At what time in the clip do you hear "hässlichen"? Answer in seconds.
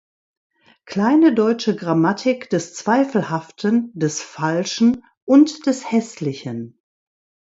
5.91-6.81